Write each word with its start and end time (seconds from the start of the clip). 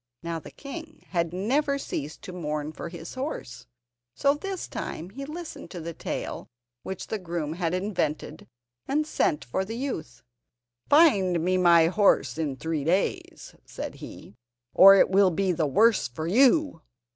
Now 0.23 0.39
the 0.39 0.49
king 0.49 1.05
had 1.09 1.31
never 1.31 1.77
ceased 1.77 2.23
to 2.23 2.33
mourn 2.33 2.71
for 2.71 2.89
his 2.89 3.13
horse, 3.13 3.67
so 4.15 4.33
this 4.33 4.67
time 4.67 5.11
he 5.11 5.25
listened 5.25 5.69
to 5.69 5.79
the 5.79 5.93
tale 5.93 6.47
which 6.81 7.05
the 7.05 7.19
groom 7.19 7.53
had 7.53 7.75
invented, 7.75 8.47
and 8.87 9.05
sent 9.05 9.45
for 9.45 9.63
the 9.63 9.77
youth. 9.77 10.23
"Find 10.89 11.39
me 11.45 11.55
my 11.55 11.85
horse 11.85 12.39
in 12.39 12.55
three 12.55 12.83
days," 12.83 13.53
said 13.63 13.93
he, 13.97 14.33
"or 14.73 14.95
it 14.95 15.11
will 15.11 15.29
be 15.29 15.51
the 15.51 15.67
worse 15.67 16.07
for 16.07 16.25
you." 16.25 16.81